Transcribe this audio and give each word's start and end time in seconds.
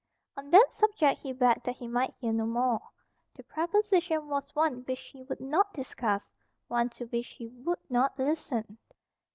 On 0.35 0.49
that 0.49 0.73
subject 0.73 1.19
he 1.21 1.31
begged 1.31 1.63
that 1.67 1.75
he 1.75 1.87
might 1.87 2.15
hear 2.17 2.33
no 2.33 2.47
more. 2.47 2.81
The 3.35 3.43
proposition 3.43 4.29
was 4.29 4.49
one 4.55 4.83
which 4.85 4.99
he 4.99 5.21
would 5.21 5.39
not 5.39 5.75
discuss, 5.75 6.31
one 6.67 6.89
to 6.97 7.05
which 7.05 7.27
he 7.27 7.45
would 7.49 7.81
not 7.87 8.17
listen. 8.17 8.79